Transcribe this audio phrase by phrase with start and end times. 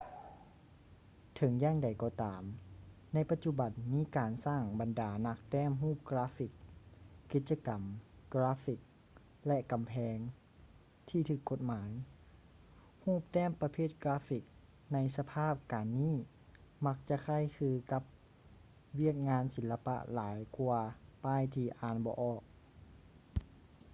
[1.35, 2.43] ເຖິງຢ່າງໃດກໍຕາມ
[3.13, 6.51] ໃນປະຈຸບັນມີການສ້າງບັນດານັກແຕ້ມຮູບກາຟຟິກ
[7.31, 7.83] ກິດຈະກຳ
[8.33, 8.79] ກາຟຟິກ
[9.47, 10.17] ແລະ ກຳແພງ
[11.09, 11.91] ທີ່ຖືກກົດໝາຍ
[13.03, 14.43] ຮູບແຕ້ມປະເພດກາຟຟິກ
[14.93, 16.15] ໃນສະພາບການນີ້
[16.85, 18.03] ມັກຈະຄ້າຍຄືກັບ
[18.99, 20.79] ວຽກງານສີລະປະຫຼາຍກວ່າ
[21.23, 22.43] ປ້າຍທີ່ອ່ານບໍ່ອອກ